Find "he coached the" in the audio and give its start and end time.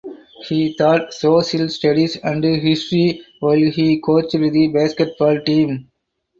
3.69-4.71